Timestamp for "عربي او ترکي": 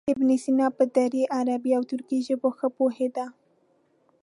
1.37-2.19